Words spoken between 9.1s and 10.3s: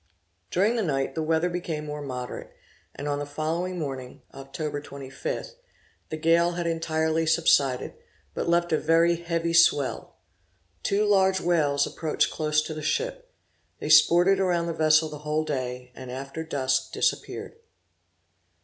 heavy swell.